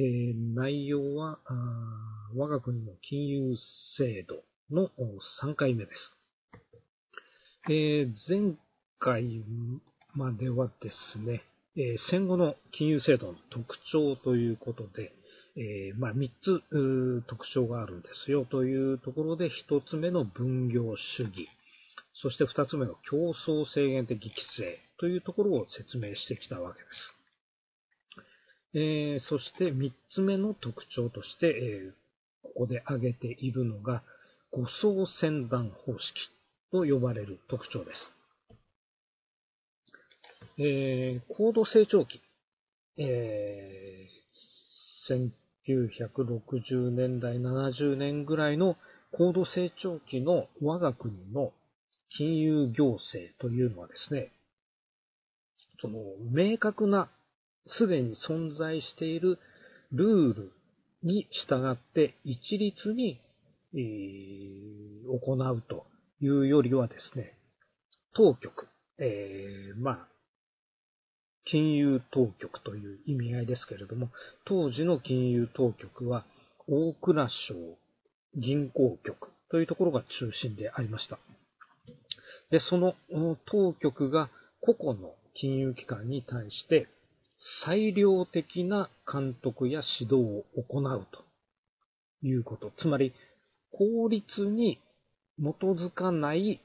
[0.00, 1.38] えー、内容は
[2.34, 3.54] 我が国の金融
[3.98, 4.36] 制度
[4.74, 4.88] の
[5.44, 6.10] 3回目です。
[7.68, 8.54] えー、前
[8.98, 9.44] 回
[10.14, 11.42] まではですね、
[11.76, 15.12] えー、戦後の金融制度の特徴ということで、
[15.56, 21.46] えー、まあ、3つ特徴があるんですよというところで、1つ目の分業主義、
[22.22, 27.19] そして2つ目の競争制限的規制というところを説明してきたわけです。
[28.74, 31.92] えー、そして3つ目の特徴として、えー、
[32.42, 34.02] ここで挙げているのが、
[34.52, 36.00] 誤送船団方式
[36.72, 38.12] と呼ばれる特徴です。
[40.58, 42.20] えー、高度成長期、
[42.98, 45.30] えー、
[45.66, 48.76] 1960年代、70年ぐらいの
[49.12, 51.52] 高度成長期の我が国の
[52.16, 54.32] 金融行政というのはですね、
[55.80, 55.98] その
[56.30, 57.08] 明確な
[57.66, 59.38] すでに存在している
[59.92, 60.52] ルール
[61.02, 63.20] に従って一律に、
[63.74, 65.86] えー、行うと
[66.20, 67.36] いうよりはですね、
[68.14, 68.66] 当局、
[68.98, 70.08] えー、まあ、
[71.46, 74.10] 金融当局という意味合いですけれども、
[74.44, 76.24] 当時の金融当局は
[76.68, 77.54] 大蔵省
[78.36, 81.18] 銀行局というところが中心でありました。
[82.50, 82.94] で、その
[83.50, 86.88] 当局が個々の金融機関に対して
[87.64, 91.24] 裁量的な監督や指導を行うと
[92.26, 92.72] いうこと。
[92.78, 93.12] つまり、
[93.72, 94.78] 法律に
[95.38, 96.60] 基づかない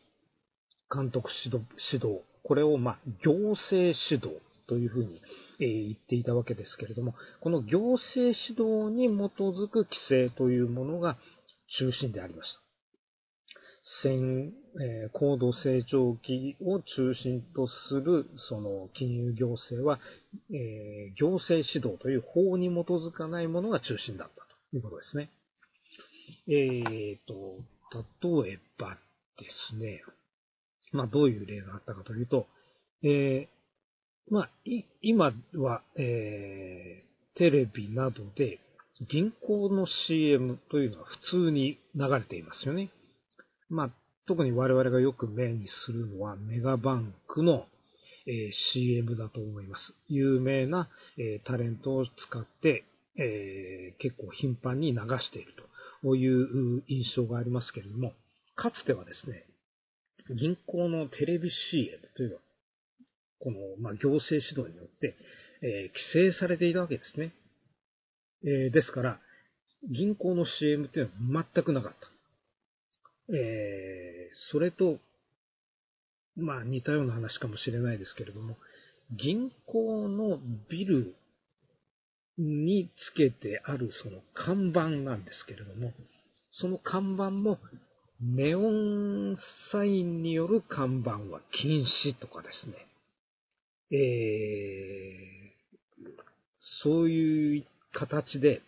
[0.93, 5.21] 監督指導、指導これを、ま、行政指導というふうに
[5.59, 11.17] 言っていたわけですけれども、この行政指導に基づく規制というものが
[11.79, 12.64] 中心でありました。
[14.01, 19.99] 戦、えー、高度成長期を中心とする、その金融行政は、
[20.51, 24.41] えー、行政指導という法に基づかないものが中心だった
[24.71, 25.29] ということですね。
[26.47, 28.97] えーと、例えば
[29.37, 30.01] ですね、
[30.91, 32.47] まあどういう例があったかというと、
[33.03, 34.49] えー、まあ、
[35.01, 38.59] 今は、えー、テレビなどで
[39.09, 42.89] 銀行の CM というのは普通に流れていますよね。
[43.69, 43.89] まあ、
[44.27, 47.65] 特に我々がよく目にするのはメガバンクの、
[48.27, 49.93] え、CM だと思います。
[50.07, 52.83] 有名な、え、タレントを使って、
[53.17, 55.53] え、結構頻繁に流している
[56.01, 58.13] という印象がありますけれども、
[58.55, 59.45] かつてはですね、
[60.35, 62.41] 銀行のテレビ CM というのは、
[63.39, 65.15] この、ま、行政指導によって、
[65.61, 67.33] え規制されていたわけですね。
[68.43, 69.19] えですから、
[69.91, 72.14] 銀行の CM っていうのは全くなかった。
[73.29, 74.97] えー、それと、
[76.35, 78.57] まあ似たような話かもしれないですけれども、
[79.11, 81.15] 銀行のビル
[82.37, 85.93] につけてあるその看板なんですけれども、
[86.51, 87.57] その看板も
[88.21, 89.37] ネオン
[89.71, 92.75] サインによる看板は禁止とかですね、
[93.91, 96.09] えー、
[96.83, 98.61] そういう形で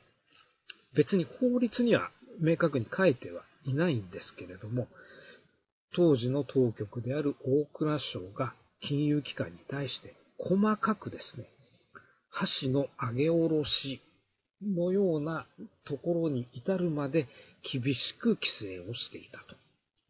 [0.96, 4.88] 別に法律には明確に書いてはいないんですけれども、
[5.96, 11.48] 当時の当局である大蔵省が金融機関に対して細かくですね、
[12.30, 14.02] 箸の上げ下ろし
[14.62, 15.48] のような
[15.86, 17.28] ところに至るまで
[17.72, 19.56] 厳しく規制をしていたと。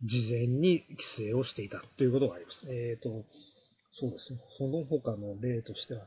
[0.04, 2.68] 事前に規制をしていたということがあります。
[2.70, 3.26] えっ、ー、と、
[4.00, 4.40] そうですね。
[4.60, 6.06] その他の例としては、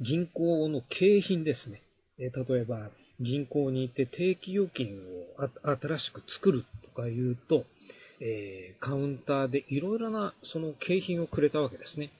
[0.00, 1.82] 銀行の景品ですね。
[2.20, 7.64] え、例えば、銀行に行って定期預金を新しく作るとか言うと、
[8.20, 12.10] えー、カウンターでいろいろなその景品をくれたわけですね。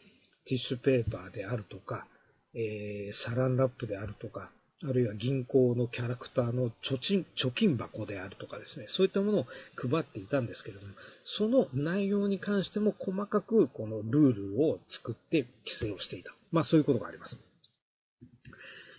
[0.46, 2.06] ティッシュペーパーであるとか、
[2.54, 4.50] えー、サランラップであるとか、
[4.82, 9.46] あるいは銀行のキャラクターの貯金貯金箱であるとかですね、そういったものを
[9.76, 10.94] 配っていたんですけれども、
[11.38, 16.34] その内容に関しても細かくこのルールを作って規制をしていた。
[16.50, 17.36] まあそういうことがあります。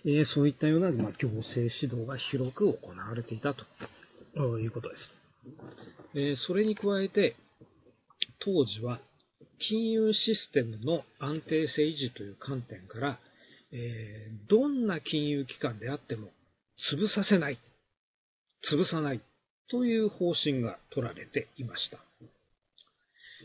[0.05, 3.63] えそういったような、まあ、行政指導が広く行われていたと
[4.59, 5.11] いうことです。
[6.15, 7.35] えそれに加えて、
[8.39, 8.99] 当時は
[9.59, 13.19] 金融システムの安定性維持という観点から、
[13.71, 16.29] えどんな金融機関であっても
[16.91, 17.59] 潰させない、
[18.71, 19.21] 潰さない
[19.69, 21.99] という方針が取られていました。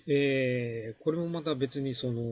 [0.07, 2.23] えー、これもまた別にその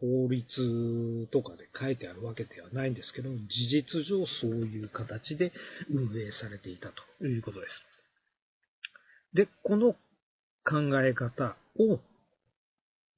[0.00, 5.52] 法律とかで書いてあるわけではないんですけど、事実上そういう形で
[5.90, 6.90] 運営されていた
[7.20, 7.72] ということです。
[9.34, 9.92] で、この
[10.64, 12.00] 考え方を、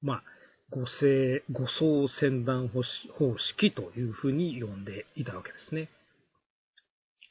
[0.01, 0.23] まあ、
[0.71, 5.89] 五星、五層船団方式というふうに呼んでいたわけですね。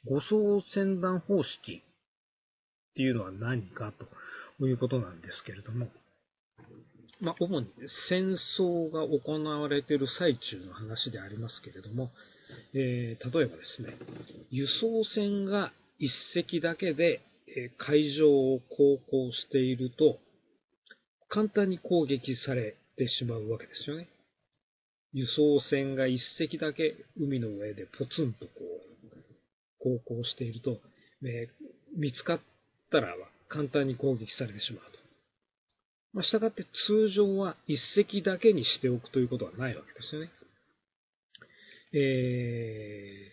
[0.05, 1.83] 護送船団方式
[2.91, 3.93] っていうのは何か
[4.59, 5.87] ということなんですけれども、
[7.21, 7.67] まあ、主に
[8.09, 12.11] 戦争が行われている最中の話でありますけれども、
[12.73, 13.95] えー、例えばですね、
[14.49, 17.21] 輸送船が一隻だけで
[17.77, 20.17] 海上を航行していると、
[21.29, 24.09] 簡単に攻撃されてしまうわけですよね。
[25.13, 28.51] 輸送船が一隻だけ海の上でポツンとこ
[29.83, 30.79] う、航行していると、
[31.23, 32.39] えー、見つかっ
[32.91, 33.15] たら
[33.47, 35.00] 簡単に攻撃されてしまうと。
[36.13, 40.31] まあ、従って通常は一隻だけにしておくということはないわけですよね。
[41.93, 43.31] え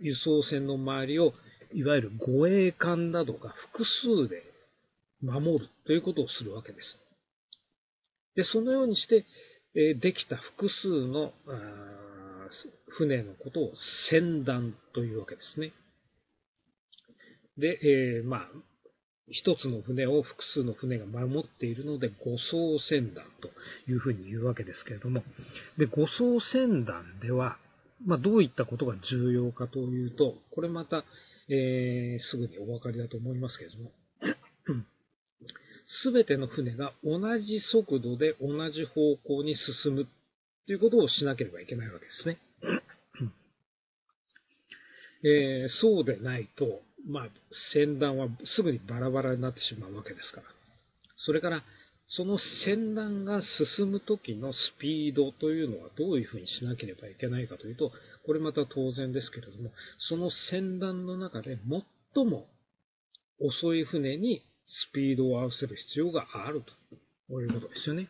[0.00, 1.32] ー、輸送船の周りを、
[1.72, 4.42] いわゆる護衛艦などが複数で
[5.20, 6.98] 守るということをするわけです。
[8.36, 9.24] で、そのようにして、
[9.76, 11.32] えできた複数の
[12.90, 13.72] 船のことを
[14.08, 15.72] 船団というわけですね。
[17.58, 18.48] で、えー、まあ、
[19.30, 23.48] 一つの船を複数の船が守っているので、護送船団と
[23.90, 25.22] いうふうに言うわけですけれども、
[25.78, 27.56] で、護送船団では、
[28.04, 31.04] まあ、どういったことが重要かというと、これまた、
[31.48, 33.90] えー、すぐにお分かりだと思いますけれども、
[36.02, 40.06] すべての船が同じ速度で同じ方向に進む
[40.66, 42.38] ということをしなければいけないわけですね。
[45.26, 47.28] えー、そうでないと、まあ、
[47.72, 50.46] 船団はすぐにバラバラになってしまうわけですから。
[51.16, 51.62] それから、
[52.08, 53.42] その船団が
[53.76, 57.92] 進む時のスピードというのはどういうふうにしなければいけないかというと、
[58.26, 59.70] これまた当然ですけれども、
[60.08, 61.58] その船団の中で
[62.14, 62.46] 最も
[63.40, 64.44] 遅い船に
[64.90, 66.62] スピードを合わせる必要がある
[67.28, 68.08] ということですよね。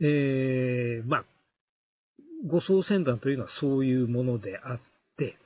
[0.00, 1.24] えー、まあ、
[2.46, 4.80] 護送船団というのはそういうものであっ
[5.16, 5.36] て、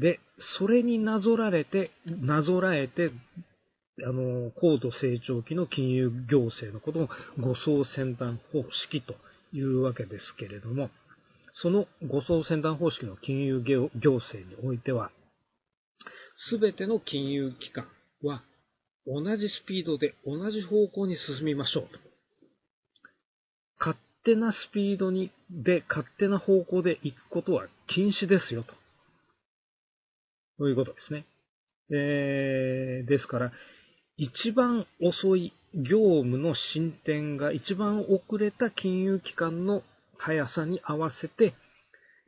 [0.00, 0.18] で、
[0.58, 3.12] それになぞられて、なぞらえて、
[4.04, 7.08] あの、高度成長期の金融行政のことを
[7.38, 9.14] 護送船団方式と
[9.52, 10.90] いうわけですけれども、
[11.62, 15.10] その護送船団方式の金融行政においては、
[16.48, 17.86] すべての金融機関
[18.22, 18.42] は
[19.06, 21.98] 同じスピードで同じ方向に進みましょうと。
[23.78, 28.79] 勝手なスピードに、で勝手な方向で行くことは禁止ですよと。
[30.60, 31.24] そういうことですね。
[31.90, 33.52] えー、ですから、
[34.18, 39.82] 一番遅い業務の進展が一番遅れた金融機関の
[40.18, 41.54] 速さに合わせて、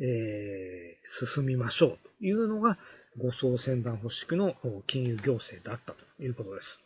[0.00, 2.78] えー、進みましょうというのが、
[3.18, 4.54] 護送船団保宿の
[4.86, 6.78] 金融行政だったということです。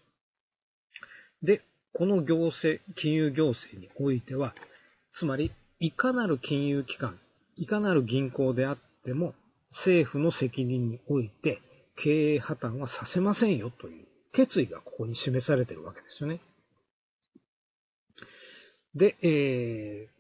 [1.47, 1.63] で、
[1.93, 4.53] この行政、金融行政においては、
[5.21, 7.21] つまり、いかなる金融機関、
[7.55, 9.35] いかなる銀行であっても、
[9.85, 11.61] 政府の責任において
[12.03, 16.41] 経営破綻はさせませんよという決意がここに示されているわけですよね。
[18.95, 20.17] で、えー、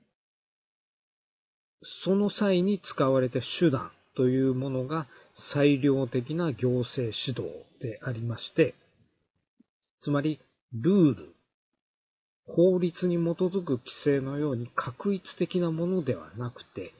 [2.04, 5.06] その際に使われた手段というものが
[5.52, 7.42] 裁量的な行政指導
[7.80, 8.74] でありまして、
[10.02, 10.40] つまり、
[10.72, 11.34] ルール、
[12.46, 16.92] 法律に基づく規制のように確一的なものではなくて、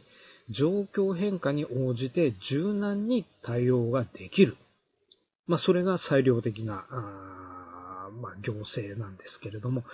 [0.51, 4.57] 状況変化に応じて柔軟に対応ができる。
[5.47, 9.85] まあ、それが裁量的な、あまあ、行政なんですけれども、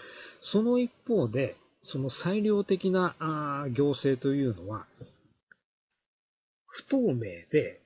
[0.52, 4.86] その一方で、その裁量的なあ行政というのは、
[6.66, 7.80] 不透明で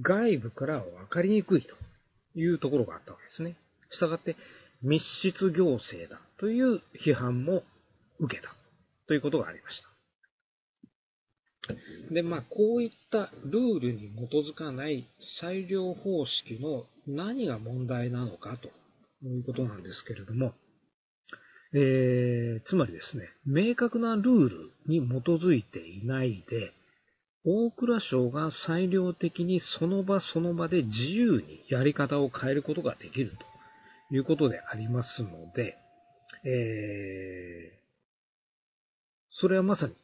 [0.00, 3.56] 外部からは分かりにくいというところがあったわけですね。
[3.90, 4.36] したがって、
[4.82, 7.62] 密室行政だという批判も
[8.18, 8.48] 受けた
[9.06, 9.91] ということがありました。
[12.10, 15.08] で、まあ、こういったルールに基づかない
[15.40, 18.68] 裁量方式の何が問題なのかと
[19.26, 20.52] いうことなんですけれども、
[21.74, 26.72] えー、つまりですね、明確なルールに基づいていないで、
[27.44, 33.36] 大蔵省が裁量的にその場その場で自由にやり方を変えることができる
[34.10, 35.76] ということでありますので、
[36.44, 37.82] えー、
[39.40, 39.94] それはまさに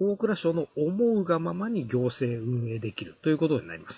[0.00, 3.94] 大蔵省の思うがままに行政運営できるということになります。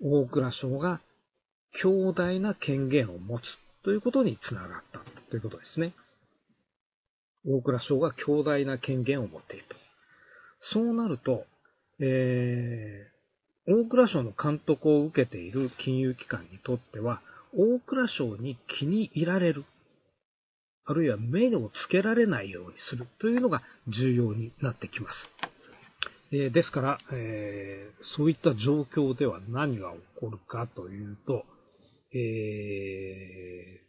[0.00, 1.00] 大蔵省が
[1.82, 3.42] 強大な権限を持つ
[3.84, 5.94] ということにつながったということですね。
[7.46, 9.76] 大蔵省が強大な権限を持っていると。
[10.72, 11.44] そうなると、
[12.00, 17.20] えー、大蔵省の監督を受けている金融機関にとっては、
[17.54, 19.64] 大蔵省に気に入られる
[20.86, 25.14] あるいは目をつけられないようにするというのが重要になってきます。
[26.32, 31.44] え、ですから、えー、そういった状況では何が起こるかというと、
[32.12, 33.80] え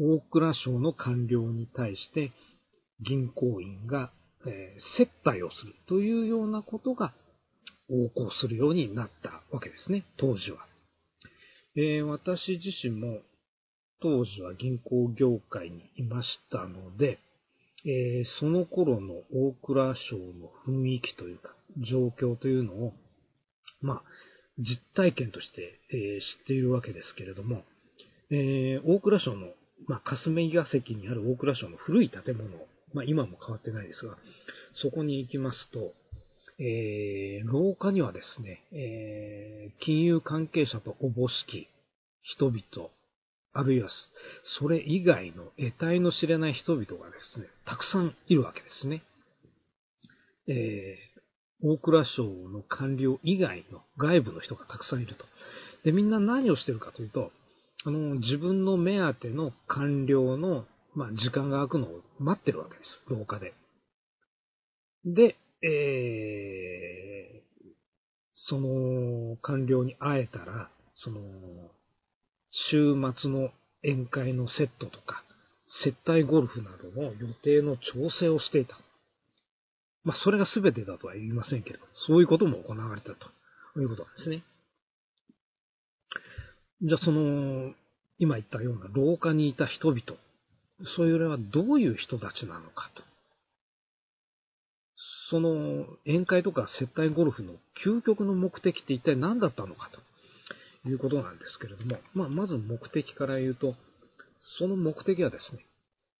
[0.00, 2.32] ー、大蔵省の官僚に対して
[3.00, 4.10] 銀行員が、
[4.46, 7.12] えー、接待をするというようなことが
[7.88, 10.66] 横行するようになったわけですね、当時は。
[11.76, 13.20] え、私自身も
[14.00, 17.18] 当時は銀行業界にいましたので、
[17.84, 21.54] えー、その頃の大蔵省の雰囲気というか、
[21.90, 22.92] 状況というのを、
[23.80, 24.02] まあ、
[24.58, 27.62] 実体験として、えー、知っているわけですけれども、
[28.30, 29.48] えー、大蔵省の、
[29.86, 32.50] まあ、霞が関にある大蔵省の古い建物、
[32.94, 34.16] まあ、今も変わってないですが、
[34.74, 35.92] そこに行きますと、
[36.60, 41.68] えー、廊下にはですね、えー、金融関係者とおぼしき
[42.22, 42.90] 人々、
[43.58, 43.88] あるいは
[44.60, 49.02] それ以外の得体の知れない人々がですね、たくさんいるわけですね。
[50.46, 55.24] えー、大蔵省の官僚以外の外部の人がたくさんいると。
[55.82, 57.32] で、みんな何をしてるかというと、
[57.84, 63.10] あの、自分の目当ての官僚の、まあ、時間が空くのを待ってるわけです。
[63.10, 63.54] 廊下で。
[65.04, 65.36] で、
[65.66, 67.68] えー、
[68.34, 71.20] その官僚に会えたら、その、
[72.70, 73.50] 週末の
[73.82, 75.22] 宴会のセットとか、
[75.84, 78.76] 接待ゴルフなどの予定の調整をしていた。
[80.04, 84.42] まあ、それが全てだとは言いませんけれど、そういうことも行われたということなんですね。
[86.82, 87.74] じゃあ、その、
[88.18, 90.02] 今言ったような廊下にいた人々、
[90.96, 93.02] そういうのはどういう人たちなのかと。
[95.30, 97.52] その宴会とか接待ゴルフの
[97.84, 100.00] 究極の目的って一体何だったのかと
[100.88, 103.74] いうことなんですけれども、まあ、まず目的から言うと、
[104.58, 105.64] その目的はですね、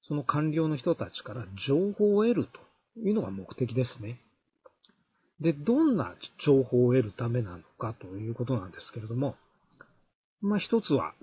[0.07, 2.49] その官僚の人たちから情報を得る
[2.95, 4.21] というのが目的ですね。
[5.41, 9.37] で、どんな情報を得るためなのかということなんですけれども、
[10.41, 11.15] まあ、一つは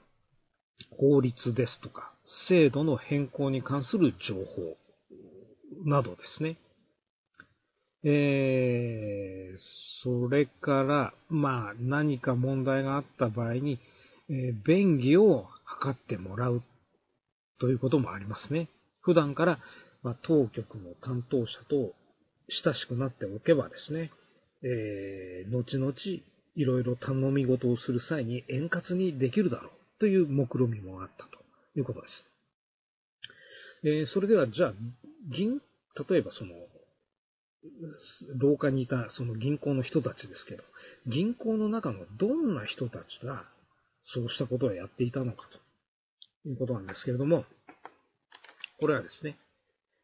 [0.98, 2.14] 法律ですとか、
[2.48, 4.78] 制度の変更に関する情報
[5.86, 6.58] などですね。
[8.08, 9.58] えー、
[10.04, 13.80] それから、まあ、何か問題があった場合に、
[14.30, 15.48] えー、便宜を
[15.84, 16.62] 図ってもらう
[17.60, 18.70] ということもありますね。
[19.02, 19.60] 普段から、
[20.04, 21.94] まあ、当局の担当者と
[22.64, 24.12] 親しくなっておけばですね、
[24.62, 25.94] えー、後々
[26.56, 31.30] いろいろ頼み事をする際に円滑にできるだろうという目論みもあったと
[31.76, 32.14] いうことです。
[33.88, 34.74] えー、それでは、じゃあ、
[35.32, 35.60] 銀、
[36.10, 36.54] 例えばその、
[38.36, 40.64] 廊下にいたその銀行の人たちですけど、
[41.08, 43.44] 銀行の中のどんな人たちが
[44.14, 45.44] そうしたことをやっていたのか
[46.44, 47.46] ということなんですけれども、
[48.80, 49.38] これはですね、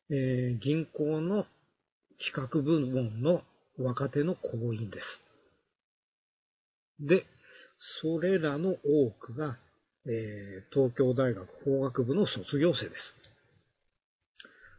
[0.09, 1.45] えー、銀行の
[2.19, 3.41] 企画部門の
[3.77, 4.99] 若手の行員で
[6.99, 7.07] す。
[7.07, 7.25] で、
[8.01, 9.57] それらの多くが、
[10.05, 13.15] えー、東京大学法学部の卒業生です。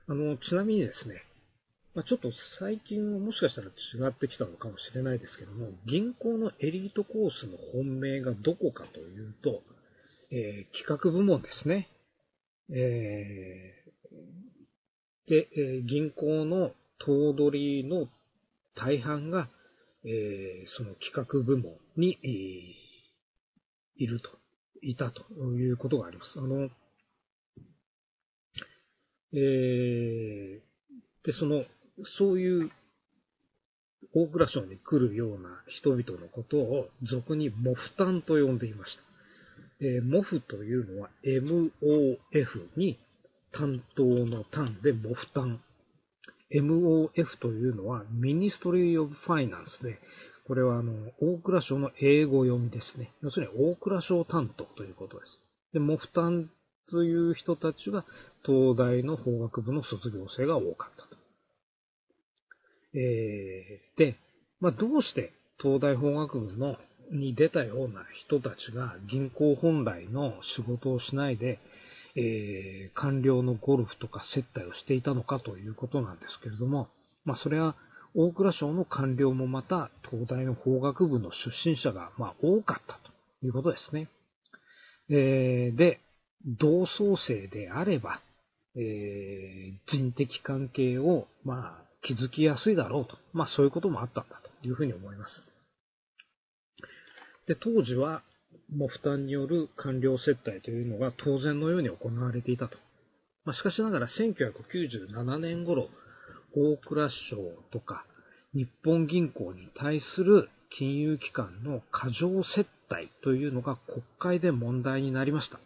[0.09, 1.23] あの、ちなみにですね、
[1.95, 9.63] まあ、ちょっと最近はもしかしたら違ってきたのかもしれないですけども、銀行のエリートコースの本命がどこかというと、
[10.31, 11.89] えー、企画部門ですね。
[12.71, 18.09] えー、で、えー、銀行の頭取の
[18.75, 19.51] 大半が、
[20.05, 22.19] えー、その企画部門に、
[23.99, 24.31] いると、
[24.81, 25.23] いたと
[25.55, 26.39] いうことがあります。
[26.39, 26.71] あの、
[29.35, 30.61] えー、
[31.25, 31.65] で、その、
[32.19, 32.71] そういう
[34.15, 39.03] 大蔵省に来るような人々のことを俗にモフタンと呼んでいました。
[39.85, 42.99] えー、モフというのは MOF に
[43.53, 45.61] 担当の単でモフタン。
[46.55, 49.99] MOF というのは Ministry of Finance で、
[50.47, 53.13] これはあの、大蔵省の英語読みですね。
[53.23, 55.41] 要するに大蔵省担当ということです。
[55.73, 56.51] で、モフタン
[56.91, 58.05] という人たちは
[58.45, 61.22] 東大の法学部の卒業生が多かったと。
[62.95, 64.17] えー、で、
[64.61, 66.77] まあ、どうして東大法学部の
[67.11, 71.59] に出たような人たちが銀行本来の仕事をしないで、
[72.17, 76.89] えー、官僚のゴルフとか接待をしていたのかということなんですけれども、
[77.25, 77.75] まあ、それは
[78.15, 82.95] 大蔵省の官僚もまた東大の法学部の出身者が、ま、多かった
[83.41, 84.09] ということですね。
[85.09, 86.01] えー、で、
[86.45, 88.21] 同窓生であれば、
[88.77, 93.17] えー、人的関係を、ま、気づきやすいだろうと。
[93.33, 95.43] まあそういうこともあったんだというふうに思います。
[97.47, 98.23] で、当時は、
[98.75, 102.77] もう負担による官僚接待というのが当然のように行われていたと。
[103.45, 105.89] まあ、しかしながら1997年頃、
[106.55, 107.37] 大蔵省
[107.73, 108.05] とか、
[108.55, 115.59] 日本銀行に対する金融機関の過剰接待というのが国会で問題になりました。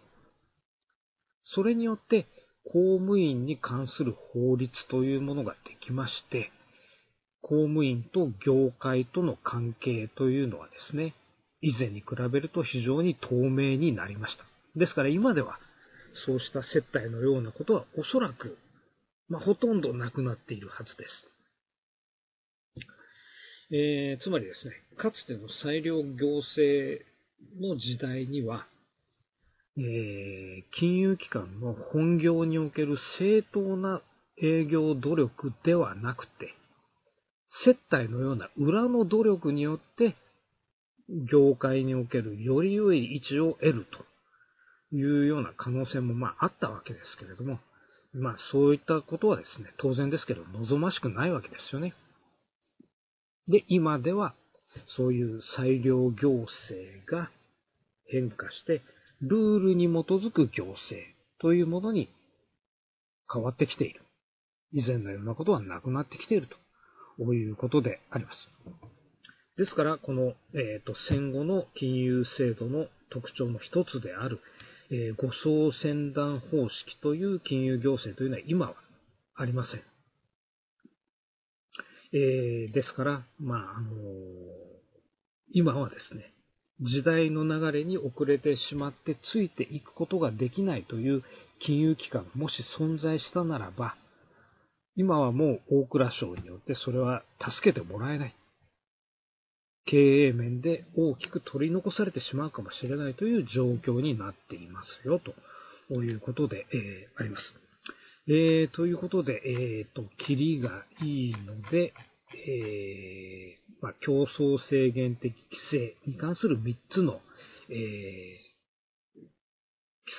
[1.44, 2.26] それによって
[2.72, 6.50] 公務員に関する法律というものができまして、
[7.42, 11.14] 公務員と業界との関係というのはですね、
[11.60, 14.44] 以前に比べると非常に透明になりました。
[14.74, 15.58] ですから今では
[16.26, 18.58] そうした接待のようなことはおそらく、
[19.28, 21.26] まあ、ほとんどなくなっているはずです。
[23.70, 27.04] えー、つまりですね、かつての裁量行政
[27.60, 28.66] の時代には、
[29.78, 34.00] えー、金融機関の本業における正当な
[34.42, 36.54] 営業努力ではなくて、
[37.64, 40.16] 接待のような裏の努力によって、
[41.30, 43.86] 業界におけるより良い位置を得る
[44.90, 47.60] というような可能性もまああったわけですけれども、
[48.12, 51.94] まあそういったことはですね、当然ですけど望ましくないわけですよね。
[53.46, 54.34] で、今では
[54.96, 57.30] そういう裁量行政が
[58.06, 58.82] 変化して、
[59.22, 60.96] ルールに基づく行政
[61.40, 62.08] というものに
[63.32, 64.02] 変わってきている。
[64.72, 66.48] 以前のようなことはなくなってきている
[67.18, 68.48] ということであります。
[69.56, 74.40] ですから、この、えーと、戦後の金融制度の特徴の一つである、
[74.90, 78.74] えー、誤送船団方式という金融行政というのは今は
[79.34, 79.82] ありません。
[82.12, 83.94] えー、ですから、まあ、あのー、
[85.52, 86.34] 今はですね、
[86.80, 91.22] 時代の流れに遅れてしまってついていくことができないという
[91.64, 93.96] 金融機関がもし存在したならば、
[94.94, 98.34] 今はもう大蔵省によってそれは助けてもらえない。
[99.86, 105.20] 経営面で大きく取り残されてしまうかもしれないという状況になっていますよ、
[105.88, 107.54] ということで、えー、あります。
[108.28, 111.94] えー、ということで、えー、と、キリがいいので、
[112.34, 117.20] えー、まあ、競争制限的規制に関する3つの、
[117.68, 117.76] えー、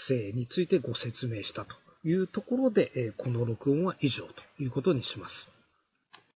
[0.07, 1.75] 規制についてご説明したと
[2.07, 4.25] いうところで、え、この録音は以上
[4.57, 5.56] ということにします。